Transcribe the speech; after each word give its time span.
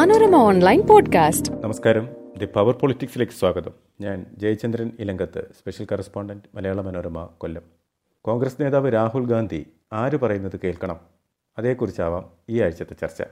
Manorama 0.00 0.36
online 0.36 0.86
podcast. 0.86 1.52
നമസ്കാരം. 1.52 2.08
The 2.38 2.44
power 2.44 2.74
പൊളിറ്റിക്സിലേക്ക് 2.74 3.32
സ്വാഗതം. 3.32 3.70
ഞാൻ 4.00 4.26
ജയചന്ദ്രൻ 4.38 4.92
ഇലങ്കത്ത് 4.98 5.44
സ്പെഷ്യൽ 5.58 5.86
കറസ്പോണ്ടന്റ് 5.92 6.56
മലയാള 6.56 6.80
മനോരമ 6.80 7.28
കൊല്ലം. 7.38 7.62
കോൺഗ്രസ് 8.24 8.62
നേതാവ് 8.62 8.92
രാഹുൽ 8.92 9.26
ഗാന്ധി 9.26 9.66
ആര് 9.92 10.16
പറയുന്നത് 10.16 10.60
കേൾക്കണം? 10.64 11.00
അതേക്കുറിച്ചാവാം 11.58 12.28
ഈ 12.48 12.60
ആഴ്ചത്തെ 12.60 12.94
ചർച്ച. 12.94 13.22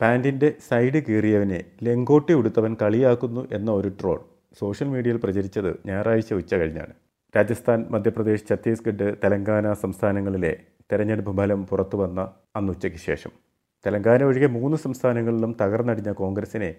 പാന്റിന്റെ 0.00 0.54
സൈഡ് 0.68 1.04
കീറിയവനെ 1.04 1.64
ലെങ്കോട്ടി 1.82 2.32
ഉടുത്തവൻ 2.32 2.76
കളിയാക്കുന്നു 2.82 3.48
എന്ന 3.52 3.70
ഒരു 3.70 3.88
ട്രോൾ 3.88 4.20
സോഷ്യൽ 4.58 4.88
മീഡിയയിൽ 4.88 5.16
പ്രചരിച്ചത് 5.16 5.80
ഞായറാഴ്ച 5.86 6.34
ഉച്ച 6.34 6.54
കഴിഞ്ഞാണ്. 6.54 6.92
രാജസ്ഥാൻ 7.36 7.86
മധ്യപ്രദേശ് 7.90 8.44
ഛത്തീസ്ഗഡ് 8.50 9.16
തെലങ്കാന 9.24 9.72
സംസ്ഥാനങ്ങളിലെ 9.72 10.56
തെരഞ്ഞെടുപ്പ് 10.92 11.36
ഫലം 11.36 11.66
പുറത്തു 11.66 11.96
വന്ന 11.96 12.30
അന്നുച്ചയ്ക്ക് 12.56 12.98
ശേഷം. 12.98 13.49
തെലങ്കാന 13.86 14.22
ഒഴികെ 14.22 14.46
മൂന്ന് 14.46 14.76
സംസ്ഥാനങ്ങളിലും 14.76 15.56
തകർന്നടിഞ്ഞ 15.60 16.12
കോൺഗ്രസിനെ 16.12 16.74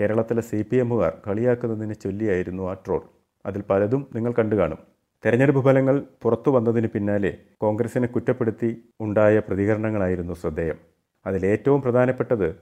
കേരളത്തിലെ 0.00 0.40
സി 0.40 0.62
പി 0.62 0.76
എമ്മുകാർ 0.76 1.12
കളിയാക്കുന്നതിനെ 1.26 1.94
ചൊല്ലിയായിരുന്നു 1.94 2.70
ആ 2.70 2.72
ട്രോൾ. 2.72 3.02
അതിൽ 3.46 3.62
പലതും 3.70 4.06
നിങ്ങൾ 4.14 4.32
കണ്ടു 4.32 4.56
കാണും. 4.56 4.78
തെരഞ്ഞെടുപ്പ് 5.26 5.64
ഫലങ്ങൾ 5.64 6.02
പുറത്തു 6.22 6.50
വന്നതിന് 6.50 6.86
പിന്നാലെ 6.86 7.36
കോൺഗ്രസിനെ 7.60 8.06
കുറ്റപ്പെടുത്തി 8.06 8.82
ഉണ്ടായ 9.00 9.38
പ്രതികരണങ്ങളായിരുന്നു 9.38 10.34
ശ്രദ്ധേയം. 10.34 10.78
അതിലേറ്റവും 11.26 11.82
പ്രധാനപ്പെട്ടത് 11.82 12.56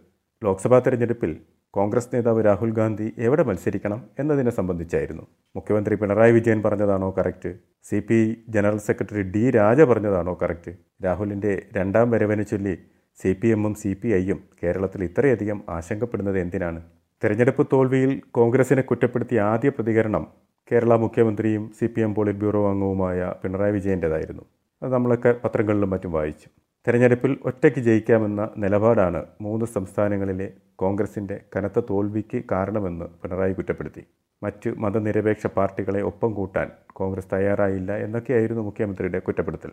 ലോക്സഭാ 0.44 0.78
തെരഞ്ഞെടുപ്പിൽ 0.78 1.36
കോൺഗ്രസ് 1.70 2.10
നേതാവ് 2.14 2.44
രാഹുൽ 2.44 2.70
ഗാന്ധി 2.70 3.12
എവിടെ 3.18 3.42
മത്സരിക്കണം 3.42 4.10
എന്നതിനെ 4.18 4.50
സംബന്ധിച്ചായിരുന്നു. 4.50 5.22
മുഖ്യമന്ത്രി 5.56 5.94
Pinarayi 5.94 6.32
Vijayan 6.32 6.62
പറഞ്ഞതാണോ 6.62 7.14
correct? 7.18 7.54
C 7.84 7.98
P 7.98 8.36
general 8.48 8.78
secretary 8.78 9.22
D 9.22 9.50
Raja 9.50 9.82
പറഞ്ഞതാണോ 9.82 10.38
correct? 10.42 10.74
രാഹുലിന്റെ 11.04 11.62
രണ്ടാം 11.76 12.10
വരവനെ 12.10 12.42
ചൊല്ലി 12.42 12.78
സി 13.18 13.32
പി 13.40 13.48
എമ്മും 13.48 13.74
സി 13.74 13.90
പി 14.00 14.08
ഐയും 14.08 14.38
കേരളത്തിൽ 14.62 15.04
ഇത്രയധികം 15.04 15.58
ആശങ്കപ്പെടുന്നത് 15.68 16.38
എന്തിനാണ്? 16.38 16.80
തെരഞ്ഞെടുപ്പ് 17.22 17.66
തോൽവിയിൽ 17.72 18.12
കോൺഗ്രസിനെ 18.30 18.82
കുറ്റപ്പെടുത്തിയ 18.82 19.40
ആദ്യ 19.40 19.68
പ്രതികരണം 19.68 20.24
കേരള 20.70 20.94
മുഖ്യമന്ത്രിയും 20.96 21.64
C 21.78 21.86
P 21.86 22.00
M 22.00 22.14
polit 22.14 22.38
bureau 22.38 22.70
അംഗവുമായ 22.70 23.34
പിണറായി 23.42 23.72
വിജയന്റെതായിരുന്നു. 23.72 24.44
അത് 24.82 24.92
നമ്മളൊക്കെ 24.92 25.32
പത്രങ്ങളിലും 25.44 25.90
മറ്റും 25.90 26.12
വായിച്ചു. 26.12 26.48
തെരഞ്ഞെടുപ്പിൽ 26.86 27.32
ഒറ്റയ്ക്ക് 27.44 27.80
ജയിക്കാമെന്ന 27.80 28.50
നിലപാടാണ് 28.56 29.20
മൂന്ന് 29.40 29.66
സംസ്ഥാനങ്ങളിലെ 29.66 30.48
കോൺഗ്രസിന്റെ 30.76 31.40
കനത്ത 31.56 31.80
തോൽവിക്ക് 31.90 32.42
കാരണമെന്ന് 32.52 33.04
പിണറായി 33.22 33.52
കുറ്റപ്പെടുത്തി. 33.52 34.02
മറ്റ് 34.42 34.70
മതനിരപേക്ഷ 34.78 35.46
പാർട്ടികളെ 35.56 36.00
ഒപ്പം 36.10 36.30
കൂട്ടാൻ 36.34 36.68
കോൺഗ്രസ് 36.92 37.32
തയ്യാറായില്ല 37.32 37.92
എന്നൊക്കെയായിരുന്നു 38.04 38.62
മുഖ്യമന്ത്രിയുടെ 38.62 39.20
കുറ്റപ്പെടുത്തൽ. 39.26 39.72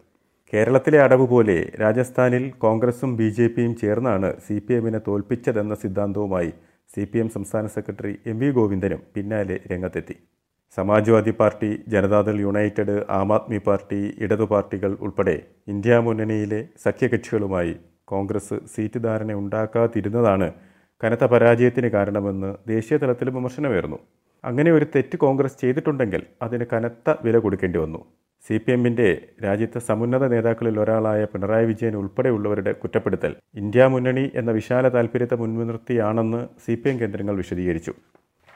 കേരളത്തിലെ 0.53 1.00
അടവ് 1.06 1.25
പോലെ 1.28 1.58
രാജസ്ഥാനിൽ 1.81 2.45
കോൺഗ്രസും 2.64 3.12
ബി 3.17 3.28
ജെ 3.30 3.47
പിയും 3.56 3.73
ചേർന്നാണ് 3.81 4.30
സി 4.45 4.56
പി 4.67 4.73
എമ്മിനെ 4.73 5.00
തോൽപ്പിച്ചതെന്ന 5.08 5.73
സിദ്ധാന്തവുമായി 5.75 6.52
സി 6.90 7.03
പി 7.12 7.17
എം 7.20 7.28
സംസ്ഥാന 7.30 7.66
സെക്രട്ടറി 7.67 8.14
എം 8.25 8.38
വി 8.40 8.50
ഗോവിന്ദനും 8.50 9.02
പിന്നാലെ 9.16 9.58
രംഗത്തെത്തി. 9.72 10.16
Samajwadi 10.78 11.31
party 11.31 11.70
Janata Dal 11.88 12.36
united 12.40 12.95
Aam 13.09 13.30
Aadmi 13.34 13.58
party 13.58 14.00
ഇടതു 14.17 14.44
പാർട്ടികൾ 14.44 14.92
ഉൾപ്പെടെ 15.02 15.38
ഇന്ത്യ 15.67 16.00
മുന്നണിയിലെ 16.00 16.59
സഖ്യകക്ഷികളുമായി 16.86 17.73
കോൺഗ്രസ് 18.03 18.58
സീറ്റ് 18.73 19.00
ധാരണ 19.03 19.34
ഉണ്ടാക്കാതിരുന്നതാണ് 19.34 20.47
കനത്ത 21.02 21.25
പരാജയത്തിന് 21.25 21.88
കാരണമെന്ന് 21.88 22.52
ദേശീയ 22.67 22.97
തലത്തിലും 22.97 23.36
വിമർശനമേർന്നു 23.36 24.00
അങ്ങനെ 24.44 24.72
ഒരു 24.72 24.86
തെറ്റ് 24.95 25.18
കോൺഗ്രസ് 25.18 25.58
ചെയ്തിട്ടുണ്ടെങ്കിൽ 25.62 26.22
അതിന് 26.42 26.66
കനത്ത 26.73 27.16
വില 27.26 27.38
കൊടുക്കേണ്ടി 27.38 27.80
വന്നു. 27.80 28.02
സി 28.46 28.58
പി 28.58 28.72
എമ്മിന്റെ 28.72 29.08
രാജ്യത്തെ 29.46 29.80
സമുന്നത 29.80 30.23
നേതാക്കളിൽ 30.34 30.80
ഒരാളായ 30.80 31.22
പിണറായി 31.31 31.66
വിജയൻ 31.66 31.96
ഉൾപ്പെടെയുള്ളവരുടെ 32.02 32.72
കുറ്റപ്പെടുത്തൽ 32.72 33.31
ഇന്ത്യ 33.56 33.88
മുന്നണി 33.94 34.31
എന്ന 34.36 34.52
വിശാല 34.52 34.90
താൽപ്പര്യത്തെ 34.90 35.38
മുൻനിർത്തിയാണെന്ന് 35.42 36.42
സി 36.66 36.76
പി 36.76 36.90
എം 36.90 37.00
കേന്ദ്രങ്ങൾ 37.02 37.36
വിശദീകരിച്ചു. 37.36 37.94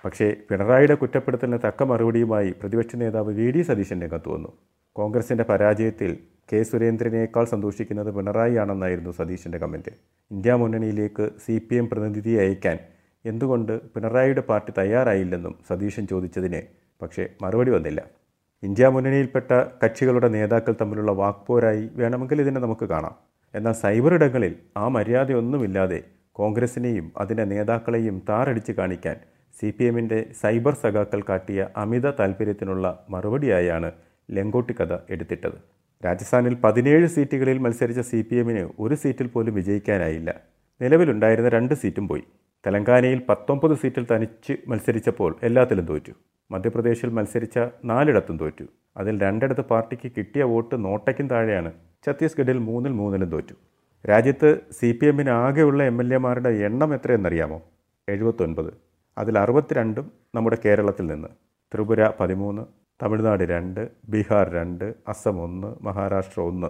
പക്ഷേ 0.05 0.27
പിണറായിയുടെ 0.49 0.95
കുറ്റപ്പെടുത്തലിന് 1.01 1.59
തക്ക 1.65 1.83
മറുപടിയുമായി 1.83 2.51
പ്രതിപക്ഷ 2.61 2.95
നേതാവ് 2.95 3.33
വി 3.39 3.49
ഡി 3.51 3.61
സതീശൻ 3.61 3.99
രംഗത്ത് 4.01 4.29
വന്നു. 4.29 4.51
കോൺഗ്രസിന്റെ 4.95 5.43
പരാജയത്തിൽ 5.51 6.11
കെ 6.51 6.63
സുരേന്ദ്രനേക്കാൾ 6.63 7.45
സന്തോഷിക്കുന്നത് 7.53 8.09
പിണറായി 8.15 8.55
ആണെന്നായിരുന്നു 8.63 9.11
സതീശന്റെ 9.11 9.57
കമന്റ് 9.57 9.91
ഇന്ത്യ 10.31 10.53
മുന്നണിയിലേക്ക് 10.53 11.25
സി 11.45 11.55
പി 11.67 11.75
എം 11.75 11.85
പ്രതിനിധിയെ 11.89 12.39
അയക്കാൻ 12.45 12.77
എന്തുകൊണ്ട് 13.25 13.81
പിണറായിയുടെ 13.93 14.41
പാർട്ടി 14.41 14.73
തയ്യാറായില്ലെന്നും 14.77 15.53
സതീശൻ 15.69 16.07
ചോദിച്ചതിന് 16.07 16.61
പക്ഷേ 17.01 17.27
മറുപടി 17.41 17.71
വന്നില്ല. 17.71 18.01
ഇന്ത്യ 18.63 18.87
മുന്നണിയിൽപ്പെട്ട 18.87 19.51
കക്ഷികളുടെ 19.83 20.27
നേതാക്കൾ 20.27 20.73
തമ്മിലുള്ള 20.81 21.11
വാക്പോരായി 21.11 21.89
വേണമെങ്കിൽ 21.93 22.41
ഇതിനെ 22.41 22.59
നമുക്ക് 22.61 22.85
കാണാം. 22.85 23.15
എന്നാൽ 23.55 23.73
സൈബർ 23.73 24.13
ഇടങ്ങളിൽ 24.13 24.55
ആ 24.77 24.87
മര്യാദയൊന്നുമില്ലാതെ 24.87 25.99
കോൺഗ്രസിനെയും 26.31 27.11
അതിന്റെ 27.17 27.43
നേതാക്കളെയും 27.43 28.21
താറടിച്ച് 28.29 28.71
കാണിക്കാൻ 28.71 29.17
സി 29.59 29.73
പി 29.77 29.83
എമ്മിന്റെ 29.83 30.25
സൈബർ 30.41 30.73
സഖാക്കൾ 30.73 31.21
കാട്ടിയ 31.29 31.67
അമിത 31.77 32.11
താൽപ്പര്യത്തിനുള്ള 32.11 33.05
മറുപടിയായാണ് 33.09 33.91
ലെങ്കോട്ടി 34.31 34.73
കഥ 34.73 34.97
എടുത്തിട്ടത്. 35.09 35.57
രാജസ്ഥാനിൽ 36.05 36.55
പതിനേഴ് 36.63 37.07
സീറ്റുകളിൽ 37.07 37.57
മത്സരിച്ച 37.57 37.99
സി 37.99 38.21
പി 38.21 38.35
എമ്മിന് 38.35 38.69
ഒരു 38.79 38.95
സീറ്റിൽ 38.95 39.27
പോലും 39.27 39.53
വിജയിക്കാനായില്ല. 39.53 40.29
നിലവിലുണ്ടായിരുന്ന 40.81 41.49
രണ്ട് 41.49 41.73
സീറ്റും 41.73 42.07
പോയി. 42.07 42.23
തെലങ്കാനയിൽ 42.65 43.21
പത്തൊമ്പത് 43.29 43.77
സീറ്റിൽ 43.77 44.07
തനിച്ച് 44.11 44.53
മത്സരിച്ചപ്പോൾ 44.67 45.35
എല്ലാത്തിലും 45.43 45.85
തോറ്റു. 45.85 46.11
മധ്യപ്രദേശിൽ 46.51 47.09
മത്സരിച്ച 47.09 47.59
നാലിടത്തും 47.85 48.37
തോറ്റു. 48.37 48.65
അതിൽ 48.97 49.21
രണ്ടിടത്ത് 49.21 49.61
പാർട്ടിക്ക് 49.61 50.11
കിട്ടിയ 50.17 50.43
വോട്ട് 50.43 50.85
നോട്ടയ്ക്കും 50.85 51.27
താഴെയാണ്. 51.27 51.71
ഛത്തീസ്ഗഡിൽ 52.07 52.57
മൂന്നിൽ 52.57 52.91
മൂന്നിലും 52.91 53.29
തോറ്റു. 53.29 53.55
രാജ്യത്ത് 54.09 54.59
സി 54.71 54.99
പി 55.01 55.07
എമ്മിന് 55.07 55.29
ആകെയുള്ള 55.29 55.83
എം 55.83 56.01
എൽ 56.01 56.13
എമാരുടെ 56.13 56.49
എണ്ണം 56.49 56.93
എത്രയെന്നറിയാമോ? 56.93 57.61
എഴുപത്തൊൻപത്. 58.09 58.73
അതിൽ 59.17 59.39
അറുപത്തിരണ്ടും 59.39 60.11
നമ്മുടെ 60.35 60.57
കേരളത്തിൽ 60.65 61.05
നിന്ന്. 61.07 61.27
ത്രിപുര 61.73 62.09
പതിമൂന്ന് 62.19 62.61
തമിഴ്നാട് 63.03 63.43
രണ്ട് 63.43 63.89
ബീഹാർ 64.09 64.49
രണ്ട് 64.49 64.93
അസം 65.07 65.41
ഒന്ന് 65.41 65.83
മഹാരാഷ്ട്ര 65.83 66.41
ഒന്ന്. 66.41 66.67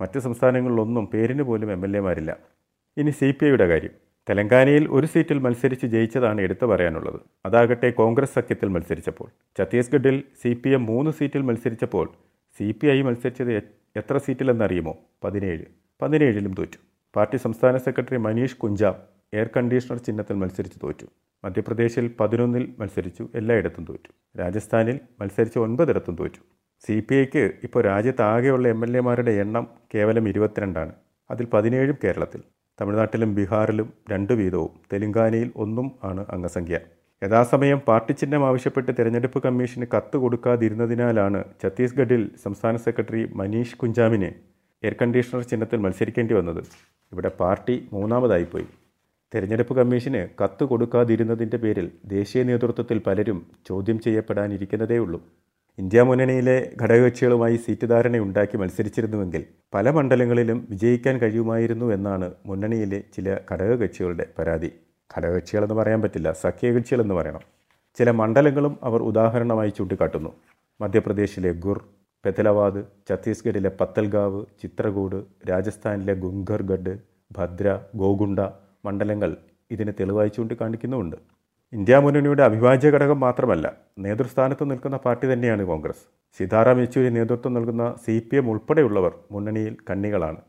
മറ്റ് 0.00 0.18
സംസ്ഥാനങ്ങളിലൊന്നും 0.18 1.06
പേരിന് 1.06 1.42
പോലും 1.42 1.72
എം 1.72 1.84
എൽ 1.84 1.96
എമാരില്ല 1.96 2.36
ഇനി 2.96 3.10
സി 3.10 3.30
പി 3.30 3.44
ഐയുടെ 3.44 3.66
കാര്യം. 3.66 4.03
തെലങ്കാനയിൽ 4.30 4.88
ഒരു 4.90 5.06
സീറ്റിൽ 5.06 5.38
മത്സരിച്ച് 5.38 5.86
ജയിച്ചതാണ് 5.86 6.40
എടുത്തു 6.40 6.66
പറയാനുള്ളത്. 6.66 7.20
അതാകട്ടെ 7.46 7.90
കോൺഗ്രസ് 7.90 8.34
സഖ്യത്തിൽ 8.34 8.68
മത്സരിച്ചപ്പോൾ. 8.68 9.28
ഛത്തീസ്ഗഡിൽ 9.58 10.22
സി 10.42 10.52
പി 10.64 10.70
എം 10.70 10.86
മൂന്ന് 10.86 11.10
സീറ്റിൽ 11.10 11.42
മത്സരിച്ചപ്പോൾ 11.42 12.12
സി 12.58 12.74
പി 12.82 12.86
ഐ 12.86 13.02
മത്സരിച്ചത് 13.02 13.52
എത്ര 13.96 14.18
സീറ്റിലെന്നറിയുമോ? 14.18 14.96
പതിനേഴ്. 15.24 15.64
പതിനേഴിലും 16.02 16.54
തോറ്റു. 16.54 16.78
പാർട്ടി 17.16 17.36
സംസ്ഥാന 17.36 17.76
secretary 17.76 18.16
Manish 18.16 18.56
Kunjam 18.56 18.94
air 19.34 19.50
conditioner 19.56 19.98
ചിഹ്നത്തിൽ 19.98 20.34
മത്സരിച്ച് 20.34 20.78
തോറ്റു. 20.82 21.06
മധ്യപ്രദേശിൽ 21.44 22.10
പതിനൊന്നിൽ 22.20 22.74
മത്സരിച്ചു 22.78 23.28
എല്ലായിടത്തും 23.34 23.84
തോറ്റു. 23.84 24.38
രാജസ്ഥാനിൽ 24.38 25.00
മത്സരിച്ച് 25.20 25.58
ഒൻപതിടത്തും 25.58 26.16
തോറ്റു. 26.16 26.40
സി 26.86 27.00
പി 27.10 27.14
ഐക്ക് 27.14 27.52
ഇപ്പോൾ 27.62 27.84
രാജ്യത്താകെയുള്ള 27.84 28.68
എം 28.68 28.84
എൽ 28.84 28.96
എമാരുടെ 28.96 29.30
എണ്ണം 29.30 29.66
കേവലം 29.94 30.28
ഇരുപത്തിരണ്ടാണ്. 30.28 30.92
അതിൽ 31.30 31.46
പതിനേഴും 31.46 31.96
കേരളത്തിൽ. 32.04 32.42
തമിഴ്നാട്ടിലും 32.80 33.34
ബീഹാറിലും 33.34 33.92
രണ്ടു 34.12 34.32
വീതവും. 34.32 34.70
തെലുങ്കാനയിൽ 34.92 35.52
ഒന്നും 35.56 35.92
ആണ് 36.04 36.26
അംഗസംഖ്യ. 36.30 36.78
യഥാസമയം 37.22 37.78
പാർട്ടി 37.78 38.12
ചിഹ്നം 38.12 38.46
ആവശ്യപ്പെട്ട് 38.46 38.92
തെരഞ്ഞെടുപ്പ് 38.98 39.42
കമ്മീഷന് 39.42 39.86
കത്ത് 39.96 40.16
കൊടുക്കാതിരുന്നതിനാലാണ് 40.16 41.44
ഛത്തീസ്ഗഡിൽ 41.62 42.30
സംസ്ഥാന 42.42 42.76
സെക്രട്ടറി 42.76 43.32
മനീഷ് 43.32 43.76
കുഞ്ചാമിന് 43.76 44.30
എയർ 44.84 44.94
കണ്ടീഷണർ 45.02 45.42
ചിഹ്നത്തിൽ 45.42 45.76
മത്സരിക്കേണ്ടി 45.76 46.34
വന്നത്. 46.34 46.64
ഇവിടെ 47.12 47.28
പാർട്ടി 47.28 47.88
മൂന്നാമതായിപ്പോയി. 47.92 48.66
തെരഞ്ഞെടുപ്പ് 49.34 49.76
കമ്മീഷന് 49.76 50.28
കത്ത് 50.44 50.64
കൊടുക്കാതിരുന്നതിന്റെ 50.64 51.56
പേരിൽ 51.56 51.90
ദേശീയ 52.04 52.42
നേതൃത്വത്തിൽ 52.42 52.98
പലരും 52.98 53.46
ചോദ്യം 53.68 54.00
ചെയ്യപ്പെടാനിരിക്കുന്നതേയുള്ളൂ. 54.00 55.22
ഇന്ത്യ 55.78 56.02
മുന്നണിയിലെ 56.02 56.54
ഘടകകക്ഷികളുമായി 56.82 57.56
സീറ്റ് 57.56 57.86
ധാരണയുണ്ടാക്കി 57.92 58.56
മത്സരിച്ചിരുന്നുവെങ്കിൽ 58.56 59.42
പല 59.74 59.90
മണ്ഡലങ്ങളിലും 59.90 60.66
വിജയിക്കാൻ 60.70 61.18
കഴിയുമായിരുന്നു 61.18 61.86
എന്നാണ് 61.92 62.26
മുന്നണിയിലെ 62.46 63.02
ചില 63.14 63.36
ഘടകകക്ഷികളുടെ 63.52 64.26
പരാതി. 64.38 64.70
ഘടകകക്ഷികളെന്ന് 65.10 65.74
പറയാൻ 65.74 66.02
പറ്റില്ല 66.02 66.32
സഖ്യകക്ഷികളെന്ന് 66.32 67.14
പറയണം. 67.14 67.42
ചില 67.98 68.10
മണ്ഡലങ്ങളും 68.10 68.78
അവർ 68.82 69.00
ഉദാഹരണമായി 69.02 69.72
ചൂണ്ടിക്കാട്ടുന്നു. 69.78 70.30
മധ്യപ്രദേശിലെ 70.80 71.52
ഗുർ 71.66 71.80
പെതലവാദ് 72.24 72.80
ഛത്തീസ്ഗഡിലെ 73.08 73.70
പത്തൽഗാവ് 73.80 74.40
ചിത്രകൂട് 74.62 75.18
രാജസ്ഥാനിലെ 75.50 76.14
ഗുംഗർഗഡ് 76.14 76.94
ഭദ്ര 77.38 77.78
ഗോകുണ്ട 77.96 78.40
മണ്ഡലങ്ങൾ 78.86 79.30
ഇതിന് 79.70 79.92
തെളിവായി 80.00 80.28
ചൂണ്ടിക്കാണിക്കുന്നുമുണ്ട്. 80.28 81.16
ഇന്ത്യ 81.76 81.96
മുന്നണിയുടെ 82.02 82.42
അവിഭാജ്യ 82.46 82.88
ഘടകം 82.94 83.18
മാത്രമല്ല 83.20 83.66
നേതൃസ്ഥാനത്ത് 84.04 84.64
നിൽക്കുന്ന 84.70 84.96
പാർട്ടി 85.04 85.26
തന്നെയാണ് 85.30 85.62
കോൺഗ്രസ്. 85.70 86.02
സീതാറാം 86.36 86.80
യെച്ചൂരി 86.82 87.08
നേതൃത്വം 87.16 87.52
നൽകുന്ന 87.56 87.84
സി 88.04 88.14
പി 88.28 88.36
എം 88.40 88.46
ഉൾപ്പെടെയുള്ളവർ 88.50 89.12
മുന്നണിയിൽ 89.34 89.74
കണ്ണികളാണ്. 89.88 90.40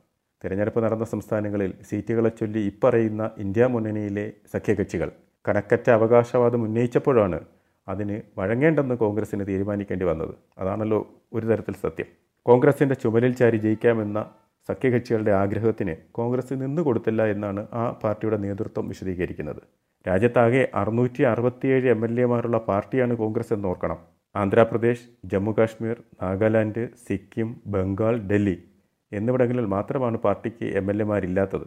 തിരഞ്ഞെടുപ്പ് 0.41 0.81
നടന്ന 0.85 1.05
സംസ്ഥാനങ്ങളിൽ 1.13 1.71
സീറ്റുകളെ 1.89 2.31
ചൊല്ലി 2.39 2.61
ഇപ്പറയുന്ന 2.71 3.29
ഇന്ത്യ 3.43 3.65
മുന്നണിയിലെ 3.75 4.25
സഖ്യകക്ഷികൾ. 4.53 5.09
കണക്കറ്റ 5.47 5.89
അവകാശവാദം 5.89 6.63
ഉന്നയിച്ചപ്പോഴാണ് 6.67 7.39
അതിന് 7.87 8.17
വഴങ്ങേണ്ടെന്ന് 8.39 8.97
കോൺഗ്രസിന് 9.03 9.47
തീരുമാനിക്കേണ്ടി 9.47 10.05
വന്നത്. 10.05 10.35
അതാണല്ലോ 10.57 10.99
ഒരു 11.33 11.45
തരത്തിൽ 11.45 11.77
സത്യം. 11.85 12.09
കോൺഗ്രസിന്റെ 12.45 12.95
ചുമലിൽ 12.95 13.35
ചാരി 13.41 13.57
ജയിക്കാമെന്ന 13.57 14.19
സഖ്യകക്ഷികളുടെ 14.69 15.31
ആഗ്രഹത്തിന് 15.41 15.95
കോൺഗ്രസ് 16.11 16.53
നിന്നു 16.61 16.81
കൊടുത്തില്ല 16.81 17.23
എന്നാണ് 17.33 17.63
ആ 17.73 17.83
പാർട്ടിയുടെ 18.03 18.37
നേതൃത്വം 18.45 18.87
വിശദീകരിക്കുന്നത്. 18.93 19.61
രാജ്യത്താകെ 20.05 20.61
അറുന്നൂറ്റി 20.73 21.23
അറുപത്തിയേഴ് 21.23 21.87
എം 21.89 22.01
എൽ 22.05 22.19
എമാരുള്ള 22.19 22.57
പാർട്ടിയാണ് 22.57 23.17
കോൺഗ്രസ് 23.17 23.53
എന്ന് 23.53 23.67
ഓർക്കണം 23.67 23.99
ആന്ധ്രാപ്രദേശ് 24.35 25.05
ജമ്മുകാശ്മീർ 25.25 25.97
നാഗാലാൻഡ് 26.21 26.83
സിക്കിം 27.05 27.49
ബംഗാൾ 27.67 28.15
ഡൽഹി 28.31 28.57
എന്നിവിടങ്ങളിൽ 29.11 29.65
മാത്രമാണ് 29.65 30.17
പാർട്ടിക്ക് 30.17 30.65
എം 30.79 30.89
എൽ 30.91 31.01
എമാരില്ലാത്തത് 31.01 31.65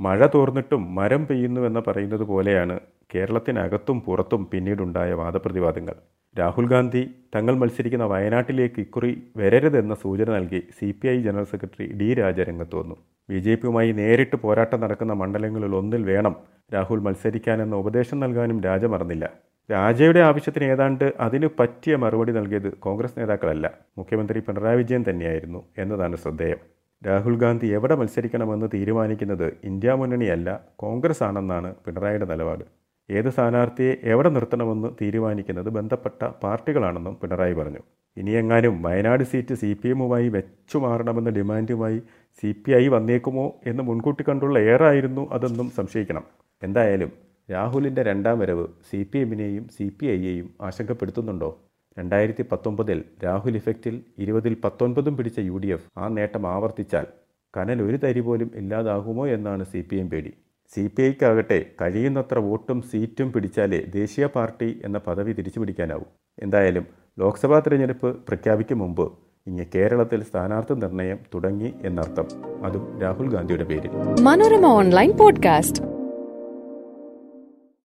മഴ 0.00 0.26
തോർന്നിട്ടും 0.26 0.82
മരം 0.94 1.26
പെയ്യുന്നുവെന്ന് 1.26 1.82
പറയുന്നത് 1.88 2.24
പോലെയാണ് 2.24 2.76
കേരളത്തിനകത്തും 3.14 3.98
പുറത്തും 4.00 4.42
പിന്നീടുണ്ടായ 4.52 5.12
വാദപ്രതിവാദങ്ങൾ. 5.12 5.96
രാഹുൽ 6.36 6.66
ഗാന്ധി 6.68 7.02
തങ്ങൾ 7.34 7.54
മത്സരിക്കുന്ന 7.54 8.04
വയനാട്ടിലേക്ക് 8.04 8.80
ഇക്കുറി 8.80 9.12
വരരുതെന്ന 9.36 9.94
സൂചന 9.94 10.30
നൽകി 10.30 10.62
C 10.78 10.88
general 11.26 11.44
secretary 11.44 11.86
D 12.00 12.08
Raja 12.14 12.40
രംഗത്ത് 12.40 12.76
വന്നു. 12.76 12.96
ബി 13.28 13.38
ജെ 13.38 13.54
പിയുമായി 13.54 13.90
നേരിട്ട് 13.92 14.36
പോരാട്ടം 14.36 14.80
നടക്കുന്ന 14.80 15.12
മണ്ഡലങ്ങളിൽ 15.12 15.74
ഒന്നിൽ 15.74 16.02
വേണം 16.10 16.34
രാഹുൽ 16.74 17.00
മത്സരിക്കാനെന്ന 17.06 17.74
ഉപദേശം 17.74 18.20
നൽകാനും 18.20 18.58
രാജ 18.64 18.84
മറന്നില്ല. 18.84 19.24
രാജയുടെ 19.70 20.20
ആവശ്യത്തിന് 20.20 20.64
ഏതാണ്ട് 20.64 21.06
അതിന് 21.26 21.48
പറ്റിയ 21.58 21.96
മറുപടി 21.96 22.32
നൽകിയത് 22.32 22.70
കോൺഗ്രസ് 22.86 23.18
നേതാക്കളല്ല. 23.18 23.66
മുഖ്യമന്ത്രി 23.98 24.40
പിണറായി 24.40 24.76
വിജയൻ 24.76 25.04
തന്നെയായിരുന്നു 25.08 25.60
എന്നതാണ് 25.78 26.16
ശ്രദ്ധേയം. 26.16 26.60
രാഹുൽ 27.02 27.34
ഗാന്ധി 27.36 27.66
എവിടെ 27.76 27.94
മത്സരിക്കണമെന്ന് 27.94 28.66
തീരുമാനിക്കുന്നത് 28.74 29.48
ഇന്ത്യ 29.70 29.92
മുന്നണിയല്ല 29.92 30.60
കോൺഗ്രസ് 30.76 31.22
ആണെന്നാണ് 31.22 31.74
പിണറായിയുടെ 31.86 32.24
നിലപാട്. 32.24 32.64
ഏത് 33.10 33.28
സ്ഥാനാർത്ഥിയെ 33.28 33.94
എവിടെ 34.12 34.28
നിർത്തണമെന്ന് 34.28 34.88
തീരുമാനിക്കുന്നത് 35.00 35.68
ബന്ധപ്പെട്ട 35.68 36.24
പാർട്ടികളാണെന്നും 36.44 37.16
പിണറായി 37.22 37.52
പറഞ്ഞു. 37.52 37.82
ഇനിയെങ്ങാനും 38.16 38.82
വയനാട് 38.82 39.24
സീറ്റ് 39.24 39.54
സി 39.54 39.70
പി 39.72 39.88
എമ്മുമായി 39.88 40.28
വെച്ചു 40.28 40.78
മാറണമെന്ന 40.78 41.30
ഡിമാൻഡുമായി 41.30 41.98
സി 42.42 42.50
പി 42.62 42.72
ഐ 42.72 42.88
വന്നേക്കുമോ 42.88 43.46
എന്ന് 43.66 43.82
മുൻകൂട്ടി 43.82 44.24
കണ്ടുള്ള 44.28 44.58
ഏറായിരുന്നു 44.72 45.28
അതെന്നും 45.32 45.70
സംശയിക്കണം. 45.78 46.24
എന്തായാലും 46.62 47.10
രാഹുലിന്റെ 47.50 48.02
രണ്ടാം 48.02 48.38
വരവ് 48.38 48.66
സി 48.90 49.10
പി 49.12 49.18
എമ്മിനെയും 49.18 49.68
സി 49.68 49.86
പി 49.98 50.06
ഐയെയും 50.06 50.54
ആശങ്കപ്പെടുത്തുന്നുണ്ടോ? 50.60 51.50
രണ്ടായിരത്തി 51.98 52.44
പത്തൊമ്പതിൽ 52.52 53.04
രാഹുൽ 53.24 53.56
ഇഫക്റ്റിൽ 53.56 53.96
ഇരുപതിൽ 54.18 54.54
പത്തൊൻപതും 54.64 55.16
പിടിച്ച 55.16 55.38
യു 55.48 55.56
ഡി 55.56 55.68
എഫ് 55.68 55.86
ആ 55.98 56.08
നേട്ടം 56.08 56.46
ആവർത്തിച്ചാൽ 56.46 57.06
കനൽ 57.54 57.82
ഒരു 57.82 57.96
തരി 57.96 58.20
പോലും 58.20 58.50
ഇല്ലാതാകുമോ 58.60 59.26
എന്നാണ് 59.26 59.64
സി 59.64 59.80
പി 59.90 59.96
എം 59.96 60.10
പേടി. 60.10 60.32
സി 60.72 60.86
പി 60.96 61.02
ഐക്കാകട്ടെ 61.02 61.58
കഴിയുന്നത്ര 61.82 62.38
വോട്ടും 62.38 62.82
സീറ്റും 62.82 63.32
പിടിച്ചാലേ 63.32 63.80
ദേശീയ 63.98 64.26
പാർട്ടി 64.26 64.80
എന്ന 64.84 64.98
പദവി 64.98 65.32
തിരിച്ചു 65.32 65.60
പിടിക്കാനാവൂ 65.60 66.06
എന്തായാലും 66.38 66.86
ലോക്സഭാ 67.18 67.60
തിരഞ്ഞെടുപ്പ് 67.60 68.16
പ്രഖ്യാപിക്കും 68.16 68.78
മുമ്പ് 68.78 69.12
ഇനി 69.46 69.66
കേരളത്തിൽ 69.74 70.22
സ്ഥാനാർത്ഥി 70.22 70.74
നിർണയം 70.74 71.18
തുടങ്ങി 71.34 71.74
എന്നർത്ഥം. 71.84 72.26
അതും 72.64 73.00
രാഹുൽ 73.02 73.28
ഗാന്ധിയുടെ 73.28 73.64
പേരിൽ. 73.64 73.90
Manorama 74.22 74.66
online 74.66 75.12
podcast. 75.16 75.93